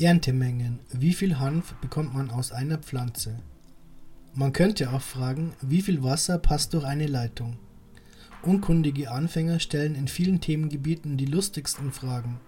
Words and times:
Erntemengen. 0.00 0.80
Wie 0.92 1.12
viel 1.12 1.38
Hanf 1.38 1.74
bekommt 1.74 2.14
man 2.14 2.30
aus 2.30 2.52
einer 2.52 2.78
Pflanze? 2.78 3.38
Man 4.32 4.54
könnte 4.54 4.90
auch 4.92 5.02
fragen, 5.02 5.52
wie 5.60 5.82
viel 5.82 6.02
Wasser 6.02 6.38
passt 6.38 6.72
durch 6.72 6.84
eine 6.84 7.06
Leitung? 7.06 7.58
Unkundige 8.42 9.10
Anfänger 9.10 9.60
stellen 9.60 9.94
in 9.94 10.08
vielen 10.08 10.40
Themengebieten 10.40 11.18
die 11.18 11.26
lustigsten 11.26 11.92
Fragen. 11.92 12.40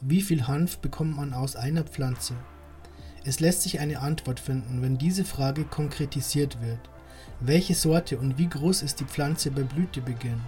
Wie 0.00 0.22
viel 0.22 0.46
Hanf 0.46 0.78
bekommt 0.78 1.16
man 1.16 1.34
aus 1.34 1.54
einer 1.54 1.84
Pflanze? 1.84 2.34
Es 3.24 3.40
lässt 3.40 3.62
sich 3.62 3.78
eine 3.80 4.00
Antwort 4.00 4.40
finden, 4.40 4.80
wenn 4.80 4.96
diese 4.96 5.24
Frage 5.24 5.64
konkretisiert 5.64 6.62
wird. 6.62 6.80
Welche 7.40 7.74
Sorte 7.74 8.16
und 8.18 8.38
wie 8.38 8.48
groß 8.48 8.80
ist 8.80 9.00
die 9.00 9.04
Pflanze 9.04 9.50
bei 9.50 9.62
Blütebeginn? 9.62 10.40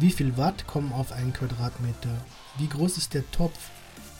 Wie 0.00 0.10
viel 0.10 0.36
Watt 0.36 0.66
kommen 0.66 0.92
auf 0.92 1.12
einen 1.12 1.32
Quadratmeter? 1.32 2.10
Wie 2.58 2.68
groß 2.68 2.96
ist 2.96 3.14
der 3.14 3.30
Topf? 3.30 3.70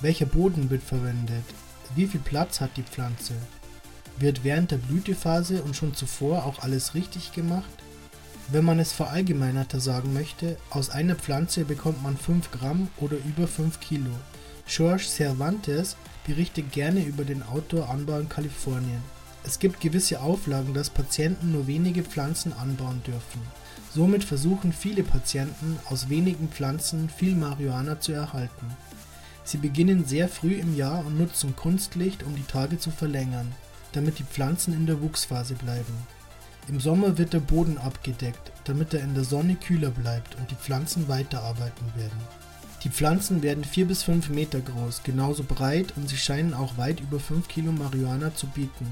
Welcher 0.01 0.27
Boden 0.27 0.71
wird 0.71 0.83
verwendet? 0.83 1.45
Wie 1.95 2.07
viel 2.07 2.21
Platz 2.21 2.61
hat 2.61 2.77
die 2.77 2.83
Pflanze? 2.83 3.35
Wird 4.19 4.45
während 4.45 4.71
der 4.71 4.79
Blütephase 4.79 5.63
und 5.63 5.77
schon 5.77 5.95
zuvor 5.95 6.45
auch 6.45 6.61
alles 6.61 6.95
richtig 6.95 7.33
gemacht? 7.33 7.71
Wenn 8.49 8.65
man 8.65 8.79
es 8.79 8.93
verallgemeinerter 8.93 9.81
sagen 9.81 10.13
möchte, 10.13 10.57
aus 10.71 10.91
einer 10.91 11.17
Pflanze 11.17 11.65
bekommt 11.65 12.03
man 12.03 12.17
5 12.17 12.51
Gramm 12.51 12.89
oder 12.99 13.17
über 13.17 13.49
5 13.49 13.81
Kilo. 13.81 14.11
George 14.67 15.05
Cervantes 15.05 15.97
berichtet 16.27 16.73
gerne 16.73 17.05
über 17.05 17.25
den 17.25 17.43
Outdoor-Anbau 17.43 18.19
in 18.19 18.29
Kalifornien. 18.29 19.03
Es 19.45 19.59
gibt 19.59 19.81
gewisse 19.81 20.21
Auflagen, 20.21 20.73
dass 20.73 20.89
Patienten 20.89 21.53
nur 21.53 21.67
wenige 21.67 22.03
Pflanzen 22.03 22.53
anbauen 22.55 23.03
dürfen. 23.07 23.43
Somit 23.95 24.25
versuchen 24.25 24.73
viele 24.73 25.03
Patienten 25.03 25.79
aus 25.91 26.09
wenigen 26.09 26.49
Pflanzen 26.49 27.09
viel 27.09 27.35
Marihuana 27.35 28.01
zu 28.01 28.13
erhalten. 28.13 28.75
Sie 29.45 29.59
beginnen 29.59 30.07
sehr 30.07 30.29
früh 30.29 30.55
im 30.55 30.75
Jahr 30.75 31.05
und 31.05 31.19
nutzen 31.19 31.55
Kunstlicht, 31.55 32.23
um 32.23 32.35
die 32.35 32.45
Tage 32.45 32.79
zu 32.79 32.91
verlängern, 32.91 33.53
damit 33.93 34.19
die 34.19 34.25
Pflanzen 34.25 34.73
in 34.73 34.87
der 34.87 35.03
Wuchsphase 35.03 35.55
bleiben. 35.55 35.95
Im 36.67 36.81
Sommer 36.81 37.19
wird 37.19 37.35
der 37.35 37.41
Boden 37.41 37.77
abgedeckt, 37.77 38.53
damit 38.65 38.95
er 38.95 39.03
in 39.03 39.15
der 39.15 39.25
Sonne 39.25 39.55
kühler 39.57 39.91
bleibt 39.91 40.35
und 40.37 40.51
die 40.51 40.57
Pflanzen 40.57 41.09
weiterarbeiten 41.09 41.87
werden. 41.95 42.19
Die 42.85 42.89
Pflanzen 42.91 43.43
werden 43.43 43.65
4 43.65 43.87
bis 43.87 44.03
5 44.03 44.31
Meter 44.31 44.61
groß, 44.61 45.03
genauso 45.05 45.43
breit 45.43 45.93
und 45.97 46.09
sie 46.09 46.17
scheinen 46.17 46.55
auch 46.55 46.79
weit 46.79 47.01
über 47.01 47.21
5 47.21 47.49
Kilo 47.49 47.73
Marihuana 47.73 48.35
zu 48.35 48.47
bieten. 48.47 48.91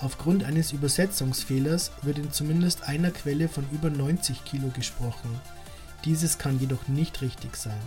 Aufgrund 0.00 0.42
eines 0.42 0.72
Übersetzungsfehlers 0.72 1.92
wird 2.02 2.18
in 2.18 2.32
zumindest 2.32 2.82
einer 2.88 3.12
Quelle 3.12 3.48
von 3.48 3.64
über 3.70 3.88
90 3.88 4.44
Kilo 4.44 4.68
gesprochen. 4.74 5.40
Dieses 6.04 6.38
kann 6.38 6.58
jedoch 6.58 6.88
nicht 6.88 7.22
richtig 7.22 7.56
sein. 7.56 7.80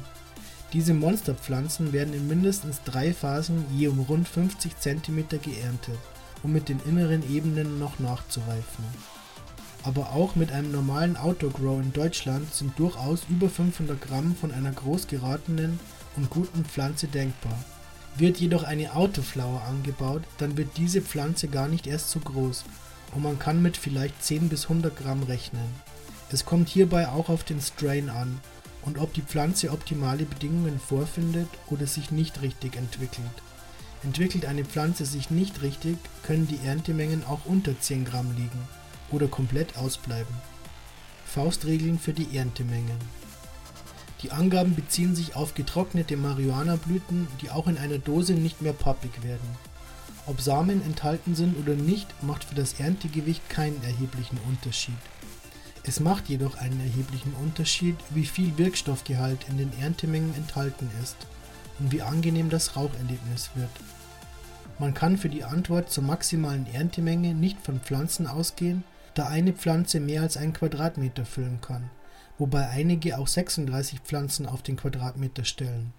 Diese 0.74 0.94
Monsterpflanzen 0.94 1.94
werden 1.94 2.14
in 2.14 2.28
mindestens 2.28 2.82
drei 2.84 3.14
Phasen 3.14 3.66
je 3.74 3.88
um 3.88 4.00
rund 4.00 4.28
50 4.28 4.78
cm 4.78 5.30
geerntet, 5.42 5.98
um 6.44 6.52
mit 6.52 6.70
den 6.70 6.80
inneren 6.86 7.24
Ebenen 7.34 7.80
noch 7.80 8.00
nachzureifen. 8.00 8.84
Aber 9.84 10.14
auch 10.14 10.36
mit 10.36 10.52
einem 10.52 10.72
normalen 10.72 11.16
Outdoor-Grow 11.16 11.80
in 11.80 11.94
Deutschland 11.94 12.54
sind 12.54 12.78
durchaus 12.80 13.22
über 13.30 13.50
500 13.50 14.02
Gramm 14.02 14.36
von 14.36 14.52
einer 14.52 14.72
groß 14.72 15.08
geratenen 15.08 15.80
und 16.18 16.30
guten 16.30 16.66
Pflanze 16.66 17.08
denkbar. 17.08 17.58
Wird 18.18 18.38
jedoch 18.38 18.64
eine 18.64 18.96
Autoflower 18.96 19.62
angebaut, 19.64 20.24
dann 20.40 20.58
wird 20.58 20.78
diese 20.78 21.02
Pflanze 21.02 21.48
gar 21.48 21.68
nicht 21.68 21.86
erst 21.86 22.10
so 22.10 22.20
groß 22.20 22.66
und 23.14 23.22
man 23.24 23.38
kann 23.40 23.62
mit 23.62 23.78
vielleicht 23.78 24.24
10 24.24 24.50
bis 24.50 24.64
100 24.64 24.96
Gramm 24.96 25.24
rechnen. 25.24 25.68
Es 26.32 26.46
kommt 26.46 26.70
hierbei 26.70 27.08
auch 27.08 27.30
auf 27.30 27.44
den 27.44 27.62
Strain 27.62 28.10
an 28.10 28.40
und 28.86 29.00
ob 29.00 29.14
die 29.14 29.22
Pflanze 29.22 29.72
optimale 29.72 30.26
Bedingungen 30.26 30.80
vorfindet 30.80 31.50
oder 31.68 31.88
sich 31.88 32.12
nicht 32.12 32.42
richtig 32.42 32.76
entwickelt. 32.76 33.26
Entwickelt 34.04 34.46
eine 34.46 34.64
Pflanze 34.64 35.06
sich 35.06 35.32
nicht 35.32 35.62
richtig, 35.62 35.98
können 36.24 36.48
die 36.48 36.60
Erntemengen 36.66 37.26
auch 37.26 37.46
unter 37.46 37.80
10 37.80 38.06
Gramm 38.06 38.36
liegen 38.36 38.62
oder 39.12 39.28
komplett 39.28 39.78
ausbleiben. 39.78 40.36
Faustregeln 41.26 42.00
für 42.00 42.14
die 42.14 42.38
Erntemengen. 42.38 43.00
Die 44.22 44.32
Angaben 44.32 44.76
beziehen 44.76 45.16
sich 45.16 45.36
auf 45.36 45.54
getrocknete 45.54 46.18
Marihuana-Blüten, 46.18 47.28
die 47.42 47.50
auch 47.50 47.68
in 47.68 47.78
einer 47.78 47.98
Dose 47.98 48.34
nicht 48.34 48.62
mehr 48.62 48.74
pappig 48.74 49.24
werden. 49.24 49.48
Ob 50.28 50.42
Samen 50.42 50.84
enthalten 50.84 51.36
sind 51.36 51.58
oder 51.60 51.76
nicht, 51.76 52.08
macht 52.24 52.46
für 52.46 52.56
das 52.56 52.80
Erntegewicht 52.80 53.48
keinen 53.50 53.84
erheblichen 53.84 54.40
Unterschied. 54.48 54.96
Es 55.88 56.00
macht 56.00 56.30
jedoch 56.30 56.58
einen 56.58 56.80
erheblichen 56.80 57.34
Unterschied, 57.34 57.96
wie 58.10 58.26
viel 58.26 58.58
Wirkstoffgehalt 58.58 59.46
in 59.50 59.58
den 59.58 59.72
Erntemengen 59.80 60.34
enthalten 60.34 60.90
ist 61.04 61.16
und 61.80 61.92
wie 61.92 62.02
angenehm 62.02 62.50
das 62.50 62.76
Raucherlebnis 62.76 63.52
wird. 63.54 63.70
Man 64.80 64.96
kann 64.96 65.18
für 65.18 65.30
die 65.30 65.44
Antwort 65.44 65.92
zur 65.92 66.04
maximalen 66.04 66.66
Erntemenge 66.74 67.36
nicht 67.36 67.62
von 67.62 67.80
Pflanzen 67.80 68.26
ausgehen, 68.26 68.84
da 69.14 69.28
eine 69.28 69.54
Pflanze 69.54 70.00
mehr 70.00 70.24
als 70.24 70.38
einen 70.38 70.54
Quadratmeter 70.54 71.24
füllen 71.24 71.62
kann, 71.62 71.90
wobei 72.40 72.68
einige 72.68 73.20
auch 73.20 73.28
36 73.28 74.00
Pflanzen 74.00 74.48
auf 74.48 74.64
den 74.64 74.78
Quadratmeter 74.78 75.46
stellen. 75.46 75.94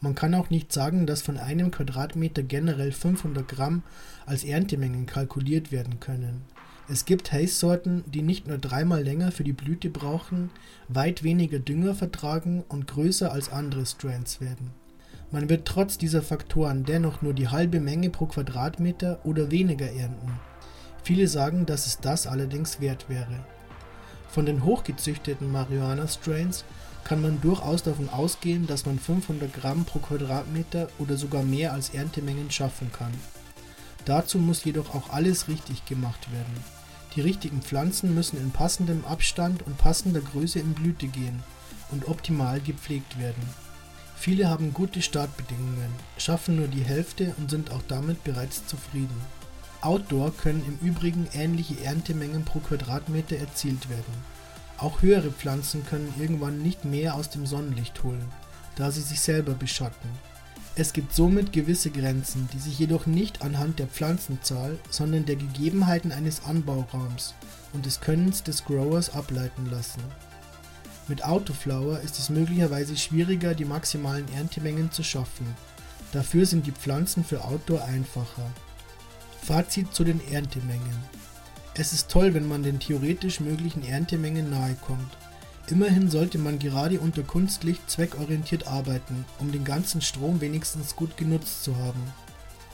Man 0.00 0.14
kann 0.16 0.34
auch 0.34 0.50
nicht 0.50 0.72
sagen, 0.72 1.06
dass 1.06 1.22
von 1.22 1.38
einem 1.38 1.70
Quadratmeter 1.70 2.42
generell 2.42 2.90
500 2.90 3.46
Gramm 3.46 3.82
als 4.26 4.44
Erntemengen 4.44 5.06
kalkuliert 5.06 5.70
werden 5.70 6.00
können. 6.00 6.42
Es 6.92 7.04
gibt 7.04 7.32
Haze-Sorten, 7.32 8.02
die 8.08 8.22
nicht 8.22 8.48
nur 8.48 8.58
dreimal 8.58 9.04
länger 9.04 9.30
für 9.30 9.44
die 9.44 9.52
Blüte 9.52 9.88
brauchen, 9.90 10.50
weit 10.88 11.22
weniger 11.22 11.60
Dünger 11.60 11.94
vertragen 11.94 12.64
und 12.68 12.88
größer 12.88 13.30
als 13.30 13.52
andere 13.52 13.86
Strands 13.86 14.40
werden. 14.40 14.72
Man 15.30 15.48
wird 15.48 15.66
trotz 15.66 15.98
dieser 15.98 16.20
Faktoren 16.20 16.82
dennoch 16.82 17.22
nur 17.22 17.32
die 17.32 17.46
halbe 17.46 17.78
Menge 17.78 18.10
pro 18.10 18.26
Quadratmeter 18.26 19.20
oder 19.22 19.52
weniger 19.52 19.86
ernten. 19.86 20.32
Viele 21.04 21.28
sagen, 21.28 21.64
dass 21.64 21.86
es 21.86 22.00
das 22.00 22.26
allerdings 22.26 22.80
wert 22.80 23.08
wäre. 23.08 23.44
Von 24.28 24.44
den 24.44 24.64
hochgezüchteten 24.64 25.52
Marihuana-Strains 25.52 26.64
kann 27.04 27.22
man 27.22 27.40
durchaus 27.40 27.84
davon 27.84 28.08
ausgehen, 28.08 28.66
dass 28.66 28.84
man 28.84 28.98
500 28.98 29.54
Gramm 29.54 29.84
pro 29.84 30.00
Quadratmeter 30.00 30.88
oder 30.98 31.16
sogar 31.16 31.44
mehr 31.44 31.72
als 31.72 31.90
Erntemengen 31.90 32.50
schaffen 32.50 32.90
kann. 32.90 33.12
Dazu 34.06 34.38
muss 34.38 34.64
jedoch 34.64 34.92
auch 34.92 35.10
alles 35.10 35.46
richtig 35.46 35.84
gemacht 35.84 36.32
werden. 36.32 36.79
Die 37.16 37.20
richtigen 37.20 37.60
Pflanzen 37.60 38.14
müssen 38.14 38.40
in 38.40 38.52
passendem 38.52 39.04
Abstand 39.04 39.66
und 39.66 39.78
passender 39.78 40.20
Größe 40.20 40.60
in 40.60 40.74
Blüte 40.74 41.08
gehen 41.08 41.42
und 41.90 42.06
optimal 42.08 42.60
gepflegt 42.60 43.18
werden. 43.18 43.42
Viele 44.16 44.48
haben 44.48 44.74
gute 44.74 45.02
Startbedingungen, 45.02 45.90
schaffen 46.18 46.56
nur 46.56 46.68
die 46.68 46.84
Hälfte 46.84 47.34
und 47.38 47.50
sind 47.50 47.72
auch 47.72 47.82
damit 47.88 48.22
bereits 48.22 48.66
zufrieden. 48.66 49.20
Outdoor 49.80 50.36
können 50.36 50.62
im 50.68 50.86
Übrigen 50.86 51.26
ähnliche 51.32 51.82
Erntemengen 51.82 52.44
pro 52.44 52.58
Quadratmeter 52.60 53.36
erzielt 53.36 53.88
werden. 53.88 54.12
Auch 54.76 55.02
höhere 55.02 55.30
Pflanzen 55.30 55.86
können 55.86 56.12
irgendwann 56.18 56.62
nicht 56.62 56.84
mehr 56.84 57.14
aus 57.14 57.30
dem 57.30 57.46
Sonnenlicht 57.46 58.02
holen, 58.02 58.28
da 58.76 58.90
sie 58.90 59.00
sich 59.00 59.20
selber 59.20 59.54
beschatten. 59.54 60.10
Es 60.80 60.94
gibt 60.94 61.14
somit 61.14 61.52
gewisse 61.52 61.90
Grenzen, 61.90 62.48
die 62.54 62.58
sich 62.58 62.78
jedoch 62.78 63.04
nicht 63.04 63.42
anhand 63.42 63.78
der 63.78 63.86
Pflanzenzahl, 63.86 64.78
sondern 64.88 65.26
der 65.26 65.36
Gegebenheiten 65.36 66.10
eines 66.10 66.44
Anbauraums 66.44 67.34
und 67.74 67.84
des 67.84 68.00
Könnens 68.00 68.44
des 68.44 68.64
Growers 68.64 69.12
ableiten 69.12 69.68
lassen. 69.70 70.00
Mit 71.06 71.22
Autoflower 71.22 72.00
ist 72.00 72.18
es 72.18 72.30
möglicherweise 72.30 72.96
schwieriger, 72.96 73.54
die 73.54 73.66
maximalen 73.66 74.24
Erntemengen 74.32 74.90
zu 74.90 75.02
schaffen. 75.02 75.54
Dafür 76.12 76.46
sind 76.46 76.66
die 76.66 76.72
Pflanzen 76.72 77.24
für 77.24 77.44
Outdoor 77.44 77.84
einfacher. 77.84 78.50
Fazit 79.42 79.92
zu 79.92 80.02
den 80.02 80.26
Erntemengen. 80.32 80.96
Es 81.74 81.92
ist 81.92 82.10
toll, 82.10 82.32
wenn 82.32 82.48
man 82.48 82.62
den 82.62 82.80
theoretisch 82.80 83.40
möglichen 83.40 83.86
Erntemengen 83.86 84.48
nahe 84.48 84.76
kommt. 84.80 85.14
Immerhin 85.68 86.10
sollte 86.10 86.38
man 86.38 86.58
gerade 86.58 86.98
unter 86.98 87.22
Kunstlicht 87.22 87.88
zweckorientiert 87.88 88.66
arbeiten, 88.66 89.24
um 89.38 89.52
den 89.52 89.64
ganzen 89.64 90.00
Strom 90.00 90.40
wenigstens 90.40 90.96
gut 90.96 91.16
genutzt 91.16 91.62
zu 91.62 91.76
haben. 91.76 92.02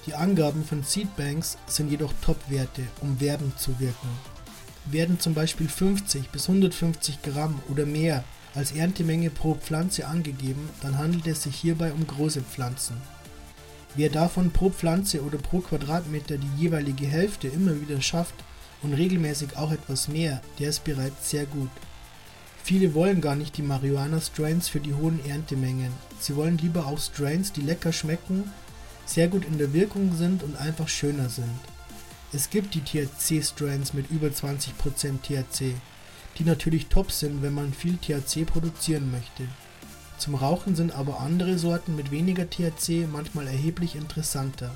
Die 0.06 0.14
Angaben 0.14 0.64
von 0.64 0.82
Seedbanks 0.82 1.58
sind 1.66 1.90
jedoch 1.90 2.12
Top-Werte, 2.22 2.82
um 3.00 3.20
werbend 3.20 3.58
zu 3.58 3.78
wirken. 3.80 4.08
Werden 4.86 5.18
zum 5.18 5.34
Beispiel 5.34 5.68
50 5.68 6.30
bis 6.30 6.48
150 6.48 7.22
Gramm 7.22 7.60
oder 7.68 7.84
mehr 7.86 8.24
als 8.54 8.72
Erntemenge 8.72 9.28
pro 9.30 9.54
Pflanze 9.54 10.06
angegeben, 10.06 10.70
dann 10.80 10.96
handelt 10.96 11.26
es 11.26 11.42
sich 11.42 11.56
hierbei 11.56 11.92
um 11.92 12.06
große 12.06 12.40
Pflanzen. 12.40 12.96
Wer 13.96 14.08
davon 14.08 14.50
pro 14.50 14.70
Pflanze 14.70 15.22
oder 15.22 15.38
pro 15.38 15.60
Quadratmeter 15.60 16.38
die 16.38 16.62
jeweilige 16.62 17.06
Hälfte 17.06 17.48
immer 17.48 17.80
wieder 17.80 18.00
schafft 18.00 18.34
und 18.82 18.94
regelmäßig 18.94 19.56
auch 19.56 19.72
etwas 19.72 20.08
mehr, 20.08 20.40
der 20.58 20.70
ist 20.70 20.84
bereits 20.84 21.30
sehr 21.30 21.46
gut. 21.46 21.70
Viele 22.66 22.94
wollen 22.94 23.20
gar 23.20 23.36
nicht 23.36 23.56
die 23.58 23.62
Marihuana-Strains 23.62 24.68
für 24.68 24.80
die 24.80 24.92
hohen 24.92 25.24
Erntemengen. 25.24 25.92
Sie 26.18 26.34
wollen 26.34 26.58
lieber 26.58 26.88
auch 26.88 26.98
Strains, 26.98 27.52
die 27.52 27.60
lecker 27.60 27.92
schmecken, 27.92 28.50
sehr 29.04 29.28
gut 29.28 29.44
in 29.44 29.56
der 29.56 29.72
Wirkung 29.72 30.16
sind 30.16 30.42
und 30.42 30.56
einfach 30.56 30.88
schöner 30.88 31.28
sind. 31.28 31.60
Es 32.32 32.50
gibt 32.50 32.74
die 32.74 32.80
THC-Strains 32.80 33.94
mit 33.94 34.10
über 34.10 34.26
20% 34.26 34.72
THC, 35.22 35.76
die 36.40 36.42
natürlich 36.42 36.88
top 36.88 37.12
sind, 37.12 37.40
wenn 37.40 37.54
man 37.54 37.72
viel 37.72 37.98
THC 37.98 38.44
produzieren 38.44 39.12
möchte. 39.12 39.44
Zum 40.18 40.34
Rauchen 40.34 40.74
sind 40.74 40.90
aber 40.90 41.20
andere 41.20 41.58
Sorten 41.58 41.94
mit 41.94 42.10
weniger 42.10 42.50
THC 42.50 43.06
manchmal 43.06 43.46
erheblich 43.46 43.94
interessanter. 43.94 44.74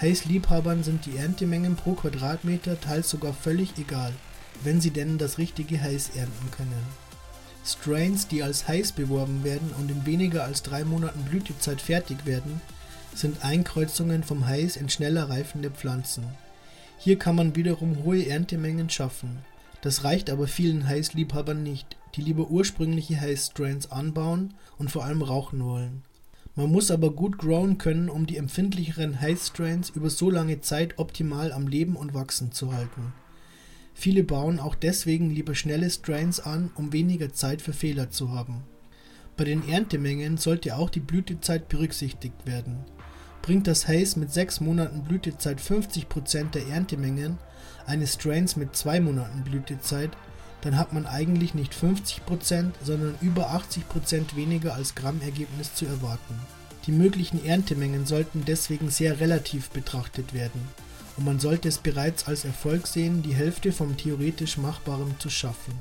Haze-Liebhabern 0.00 0.84
sind 0.84 1.06
die 1.06 1.16
Erntemengen 1.16 1.74
pro 1.74 1.94
Quadratmeter 1.94 2.80
teils 2.80 3.10
sogar 3.10 3.34
völlig 3.34 3.76
egal, 3.78 4.14
wenn 4.62 4.80
sie 4.80 4.90
denn 4.90 5.18
das 5.18 5.38
richtige 5.38 5.80
Haze 5.80 6.10
ernten 6.16 6.50
können. 6.50 6.84
Strains, 7.64 8.26
die 8.26 8.42
als 8.42 8.68
Haze 8.68 8.94
beworben 8.94 9.44
werden 9.44 9.70
und 9.78 9.90
in 9.90 10.06
weniger 10.06 10.44
als 10.44 10.62
drei 10.62 10.84
Monaten 10.84 11.24
Blütezeit 11.24 11.80
fertig 11.80 12.24
werden, 12.24 12.60
sind 13.14 13.44
Einkreuzungen 13.44 14.22
vom 14.22 14.46
Haze 14.46 14.78
in 14.78 14.88
schneller 14.88 15.28
reifende 15.28 15.70
Pflanzen. 15.70 16.24
Hier 16.98 17.18
kann 17.18 17.36
man 17.36 17.56
wiederum 17.56 18.04
hohe 18.04 18.26
Erntemengen 18.26 18.90
schaffen. 18.90 19.38
Das 19.82 20.04
reicht 20.04 20.30
aber 20.30 20.46
vielen 20.46 20.86
Haze-Liebhabern 20.86 21.62
nicht, 21.62 21.96
die 22.14 22.22
lieber 22.22 22.50
ursprüngliche 22.50 23.18
Haze-Strains 23.20 23.90
anbauen 23.90 24.54
und 24.78 24.90
vor 24.90 25.04
allem 25.04 25.22
rauchen 25.22 25.64
wollen. 25.64 26.02
Man 26.56 26.70
muss 26.70 26.90
aber 26.90 27.10
gut 27.12 27.38
growen 27.38 27.78
können, 27.78 28.10
um 28.10 28.26
die 28.26 28.36
empfindlicheren 28.36 29.20
Haze-Strains 29.20 29.90
über 29.90 30.10
so 30.10 30.30
lange 30.30 30.60
Zeit 30.60 30.98
optimal 30.98 31.52
am 31.52 31.68
Leben 31.68 31.96
und 31.96 32.12
wachsen 32.12 32.52
zu 32.52 32.74
halten. 32.74 33.12
Viele 33.94 34.24
bauen 34.24 34.60
auch 34.60 34.74
deswegen 34.74 35.30
lieber 35.30 35.54
schnelle 35.54 35.90
Strains 35.90 36.40
an, 36.40 36.70
um 36.74 36.92
weniger 36.92 37.32
Zeit 37.32 37.60
für 37.60 37.72
Fehler 37.72 38.10
zu 38.10 38.32
haben. 38.32 38.62
Bei 39.36 39.44
den 39.44 39.68
Erntemengen 39.68 40.36
sollte 40.36 40.76
auch 40.76 40.90
die 40.90 41.00
Blütezeit 41.00 41.68
berücksichtigt 41.68 42.46
werden. 42.46 42.78
Bringt 43.42 43.66
das 43.66 43.88
Haze 43.88 44.18
mit 44.18 44.32
6 44.32 44.60
Monaten 44.60 45.02
Blütezeit 45.02 45.60
50% 45.60 46.50
der 46.50 46.66
Erntemengen 46.68 47.38
eines 47.86 48.14
Strains 48.14 48.56
mit 48.56 48.76
2 48.76 49.00
Monaten 49.00 49.42
Blütezeit, 49.42 50.10
dann 50.60 50.76
hat 50.76 50.92
man 50.92 51.06
eigentlich 51.06 51.54
nicht 51.54 51.72
50%, 51.72 52.72
sondern 52.82 53.14
über 53.22 53.50
80% 53.54 54.36
weniger 54.36 54.74
als 54.74 54.94
Grammergebnis 54.94 55.74
zu 55.74 55.86
erwarten. 55.86 56.34
Die 56.86 56.92
möglichen 56.92 57.44
Erntemengen 57.44 58.04
sollten 58.04 58.44
deswegen 58.46 58.90
sehr 58.90 59.20
relativ 59.20 59.70
betrachtet 59.70 60.34
werden 60.34 60.60
und 61.16 61.24
man 61.24 61.38
sollte 61.38 61.68
es 61.68 61.78
bereits 61.78 62.26
als 62.26 62.44
Erfolg 62.44 62.86
sehen, 62.86 63.22
die 63.22 63.34
Hälfte 63.34 63.72
vom 63.72 63.96
theoretisch 63.96 64.56
Machbaren 64.58 65.14
zu 65.18 65.30
schaffen 65.30 65.74